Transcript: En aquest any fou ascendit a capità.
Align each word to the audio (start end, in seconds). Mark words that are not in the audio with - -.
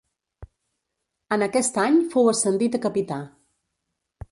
En 1.35 1.47
aquest 1.47 1.77
any 1.85 2.01
fou 2.15 2.33
ascendit 2.33 2.79
a 2.81 2.83
capità. 2.89 3.21